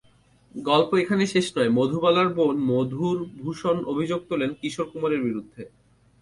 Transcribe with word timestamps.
গল্প 0.55 0.89
এখানেই 0.93 1.31
শেষ 1.33 1.47
নয়, 1.55 1.71
মধুবালার 1.77 2.29
বোন 2.33 2.55
মধুর 2.69 3.17
ভূষণ 3.39 3.77
অভিযোগ 3.85 4.19
তোলেন 4.29 4.51
কিশোর 4.59 4.87
কুমারের 4.91 5.21
বিরুদ্ধে। 5.23 5.61